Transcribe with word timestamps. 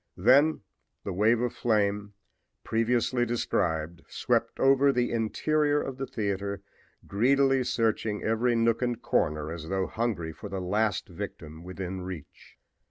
Then 0.17 0.61
the 1.03 1.13
wave 1.13 1.41
of 1.41 1.53
flame, 1.53 2.15
previously 2.63 3.23
described, 3.23 4.01
swept 4.07 4.59
over 4.59 4.91
the 4.91 5.11
interior 5.11 5.79
of 5.79 5.97
the 5.99 6.07
theater, 6.07 6.63
greedily 7.05 7.63
searching 7.63 8.23
every 8.23 8.55
nook 8.55 8.81
and 8.81 8.99
corner 8.99 9.51
as 9.51 9.69
though 9.69 9.85
hungry 9.85 10.33
for 10.33 10.49
the 10.49 10.59
last 10.59 11.07
victim 11.07 11.63
within 11.63 12.01
reach. 12.01 12.57